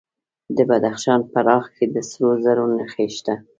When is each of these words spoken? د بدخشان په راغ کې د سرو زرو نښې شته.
د 0.57 0.59
بدخشان 0.69 1.19
په 1.31 1.39
راغ 1.47 1.63
کې 1.75 1.85
د 1.93 1.95
سرو 2.09 2.29
زرو 2.43 2.63
نښې 2.75 3.07
شته. 3.15 3.35